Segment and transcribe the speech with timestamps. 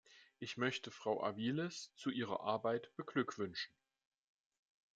[0.39, 3.71] Ich möchte Frau Aviles zu ihrer Arbeit beglückwünschen.